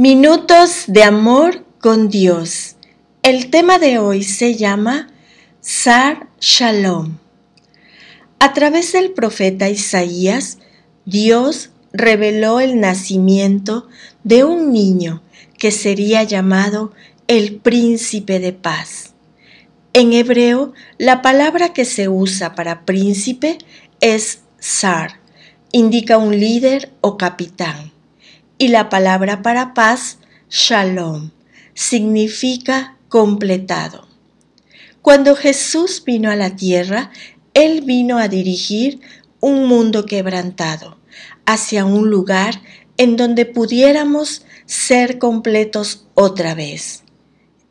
Minutos 0.00 0.84
de 0.86 1.02
amor 1.02 1.64
con 1.80 2.08
Dios. 2.08 2.76
El 3.24 3.50
tema 3.50 3.80
de 3.80 3.98
hoy 3.98 4.22
se 4.22 4.54
llama 4.54 5.08
Sar 5.60 6.28
Shalom. 6.38 7.18
A 8.38 8.52
través 8.52 8.92
del 8.92 9.10
profeta 9.10 9.68
Isaías, 9.68 10.58
Dios 11.04 11.70
reveló 11.92 12.60
el 12.60 12.78
nacimiento 12.78 13.88
de 14.22 14.44
un 14.44 14.72
niño 14.72 15.20
que 15.58 15.72
sería 15.72 16.22
llamado 16.22 16.92
el 17.26 17.56
príncipe 17.56 18.38
de 18.38 18.52
paz. 18.52 19.14
En 19.94 20.12
hebreo, 20.12 20.74
la 20.98 21.22
palabra 21.22 21.72
que 21.72 21.84
se 21.84 22.08
usa 22.08 22.54
para 22.54 22.84
príncipe 22.84 23.58
es 24.00 24.42
Sar, 24.60 25.18
indica 25.72 26.18
un 26.18 26.38
líder 26.38 26.92
o 27.00 27.16
capitán 27.16 27.97
y 28.58 28.68
la 28.68 28.88
palabra 28.88 29.42
para 29.42 29.72
paz, 29.72 30.18
shalom, 30.50 31.30
significa 31.74 32.96
completado. 33.08 34.06
Cuando 35.00 35.36
Jesús 35.36 36.02
vino 36.04 36.30
a 36.30 36.36
la 36.36 36.56
tierra, 36.56 37.10
Él 37.54 37.82
vino 37.82 38.18
a 38.18 38.28
dirigir 38.28 39.00
un 39.40 39.66
mundo 39.66 40.04
quebrantado 40.04 40.98
hacia 41.46 41.84
un 41.84 42.10
lugar 42.10 42.60
en 42.96 43.16
donde 43.16 43.46
pudiéramos 43.46 44.44
ser 44.66 45.18
completos 45.18 46.06
otra 46.14 46.54
vez. 46.54 47.04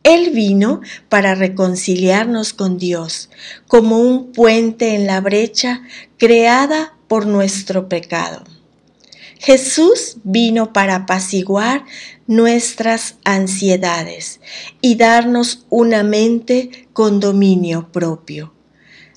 Él 0.04 0.32
vino 0.32 0.80
para 1.10 1.35
reconciliarnos 1.35 2.54
con 2.54 2.77
Dios, 2.77 3.30
como 3.68 3.99
un 3.99 4.32
puente 4.32 4.96
en 4.96 5.05
la 5.05 5.20
brecha 5.20 5.82
creada 6.18 6.96
por 7.10 7.26
nuestro 7.26 7.90
pecado. 7.90 8.46
Jesús 9.40 10.18
vino 10.23 10.73
para 10.73 10.96
apaciguar 10.96 11.86
nuestras 12.27 13.16
ansiedades 13.23 14.40
y 14.82 14.96
darnos 14.96 15.66
una 15.70 16.04
mente 16.04 16.88
con 16.93 17.20
dominio 17.20 17.91
propio. 17.91 18.54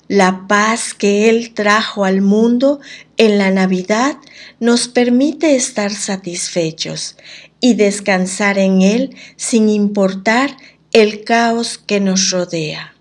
La 0.07 0.45
paz 0.47 0.93
que 0.93 1.29
Él 1.29 1.53
trajo 1.53 2.03
al 2.03 2.21
mundo 2.21 2.81
en 3.17 3.37
la 3.37 3.49
Navidad 3.51 4.17
nos 4.59 4.87
permite 4.87 5.55
estar 5.55 5.91
satisfechos 5.91 7.15
y 7.61 7.75
descansar 7.75 8.57
en 8.57 8.81
Él 8.81 9.15
sin 9.37 9.69
importar 9.69 10.57
el 10.91 11.23
caos 11.23 11.77
que 11.77 12.01
nos 12.01 12.29
rodea. 12.31 12.93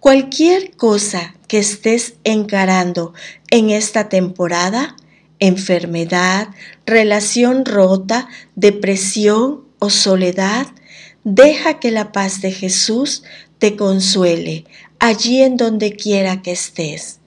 Cualquier 0.00 0.76
cosa 0.76 1.34
que 1.48 1.58
estés 1.58 2.16
encarando 2.24 3.14
en 3.50 3.70
esta 3.70 4.10
temporada, 4.10 4.96
enfermedad, 5.38 6.48
relación 6.86 7.64
rota, 7.64 8.28
depresión 8.54 9.64
o 9.78 9.90
soledad, 9.90 10.66
deja 11.24 11.80
que 11.80 11.90
la 11.90 12.12
paz 12.12 12.40
de 12.40 12.52
Jesús 12.52 13.24
te 13.58 13.76
consuele 13.76 14.64
allí 14.98 15.42
en 15.42 15.56
donde 15.56 15.96
quiera 15.96 16.42
que 16.42 16.52
estés. 16.52 17.20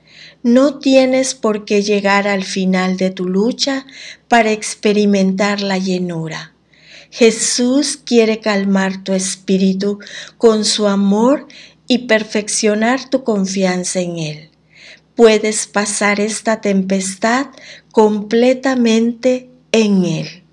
No 0.43 0.79
tienes 0.79 1.35
por 1.35 1.65
qué 1.65 1.81
llegar 1.81 2.27
al 2.27 2.43
final 2.43 2.97
de 2.97 3.09
tu 3.09 3.27
lucha 3.27 3.85
para 4.27 4.51
experimentar 4.51 5.61
la 5.61 5.77
llenura. 5.77 6.53
Jesús 7.11 7.97
quiere 7.97 8.39
calmar 8.39 9.03
tu 9.03 9.13
espíritu 9.13 9.99
con 10.37 10.65
su 10.65 10.87
amor 10.87 11.47
y 11.87 11.99
perfeccionar 11.99 13.09
tu 13.09 13.23
confianza 13.23 13.99
en 13.99 14.17
Él 14.17 14.56
puedes 15.17 15.65
pasar 15.65 16.21
esta 16.21 16.61
tempestad 16.61 17.47
completamente 17.91 19.49
en 19.73 20.05
Él. 20.05 20.43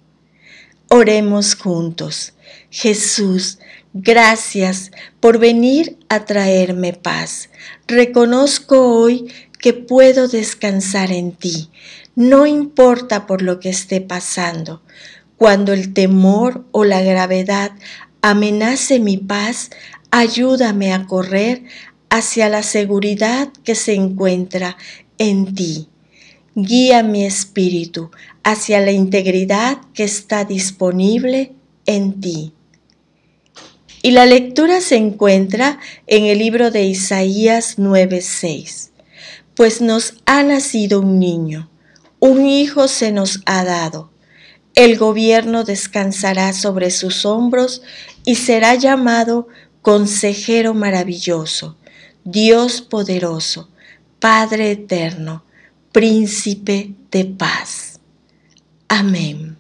Oremos 0.89 1.55
juntos. 1.55 2.33
Jesús, 2.71 3.59
gracias 3.93 4.91
por 5.21 5.39
venir 5.39 5.99
a 6.09 6.25
traerme 6.25 6.95
paz. 6.95 7.51
Reconozco 7.87 8.89
hoy 8.89 9.31
que 9.61 9.75
puedo 9.75 10.29
descansar 10.29 11.13
en 11.13 11.33
ti, 11.33 11.71
no 12.17 12.47
importa 12.47 13.27
por 13.27 13.43
lo 13.43 13.61
que 13.61 13.69
esté 13.69 14.01
pasando. 14.01 14.83
Cuando 15.37 15.73
el 15.73 15.93
temor 15.93 16.65
o 16.71 16.85
la 16.85 17.03
gravedad 17.03 17.73
amenace 18.23 18.99
mi 18.99 19.19
paz, 19.19 19.71
ayúdame 20.11 20.95
a 20.95 21.07
correr 21.07 21.65
hacia 22.15 22.49
la 22.49 22.63
seguridad 22.63 23.49
que 23.65 23.75
se 23.75 23.93
encuentra 23.93 24.77
en 25.19 25.53
ti. 25.53 25.89
Guía 26.55 27.03
mi 27.03 27.25
espíritu 27.25 28.13
hacia 28.45 28.81
la 28.81 28.93
integridad 28.93 29.79
que 29.95 30.05
está 30.05 30.45
disponible 30.45 31.55
en 31.87 32.21
ti. 32.21 32.53
Y 34.01 34.13
la 34.13 34.27
lectura 34.27 34.81
se 34.81 34.95
encuentra 34.95 35.81
en 36.07 36.27
el 36.27 36.39
libro 36.39 36.71
de 36.71 36.85
Isaías 36.85 37.79
9:6. 37.79 38.93
Pues 39.57 39.81
nos 39.81 40.15
ha 40.25 40.45
nacido 40.45 41.01
un 41.01 41.19
niño, 41.19 41.69
un 42.21 42.47
hijo 42.47 42.87
se 42.87 43.11
nos 43.11 43.41
ha 43.45 43.65
dado. 43.65 44.13
El 44.77 44.99
gobierno 44.99 45.65
descansará 45.65 46.53
sobre 46.53 46.93
sus 46.93 47.27
hombros 47.27 47.83
y 48.25 48.37
será 48.37 48.77
llamado 48.77 49.49
Consejero 49.83 50.75
Maravilloso 50.75 51.77
Dios 52.25 52.81
poderoso, 52.81 53.69
Padre 54.19 54.71
eterno, 54.71 55.45
príncipe 55.93 56.95
de 57.11 57.27
paz. 57.27 58.01
Amén. 58.89 59.54